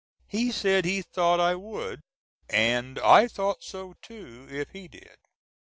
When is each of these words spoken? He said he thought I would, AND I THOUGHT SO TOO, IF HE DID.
He 0.27 0.51
said 0.51 0.83
he 0.85 1.03
thought 1.03 1.39
I 1.39 1.53
would, 1.53 2.01
AND 2.49 2.97
I 2.97 3.27
THOUGHT 3.27 3.61
SO 3.63 3.93
TOO, 4.01 4.47
IF 4.49 4.71
HE 4.71 4.87
DID. 4.87 5.17